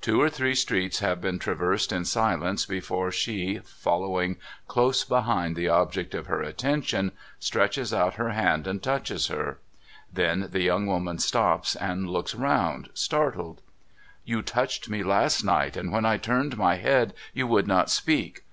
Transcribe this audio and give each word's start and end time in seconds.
Two 0.00 0.22
or 0.22 0.30
three 0.30 0.54
streets 0.54 1.00
have 1.00 1.20
been 1.20 1.38
traversed 1.38 1.92
in 1.92 2.06
silence 2.06 2.64
before 2.64 3.12
she, 3.12 3.58
following 3.58 4.38
close 4.68 5.04
behind 5.04 5.54
the 5.54 5.68
object 5.68 6.14
of 6.14 6.28
her 6.28 6.40
attention, 6.40 7.12
stretches 7.38 7.92
out 7.92 8.14
her 8.14 8.30
hand 8.30 8.66
and 8.66 8.82
touches 8.82 9.26
her. 9.26 9.58
Then 10.10 10.48
the 10.50 10.62
young 10.62 10.86
woman 10.86 11.18
stops 11.18 11.76
and 11.76 12.08
looks 12.08 12.34
round, 12.34 12.88
startled.' 12.94 13.60
You 14.32 14.40
touched 14.40 14.88
me 14.88 15.02
last 15.02 15.44
night, 15.44 15.76
and, 15.76 15.92
when 15.92 16.06
I 16.06 16.16
turned 16.16 16.56
my 16.56 16.76
head, 16.76 17.12
you 17.34 17.46
would 17.46 17.66
not 17.66 17.90
speak. 17.90 18.44